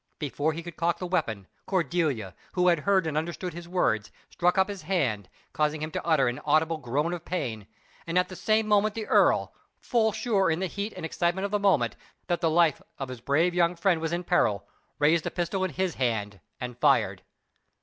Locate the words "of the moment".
11.45-11.95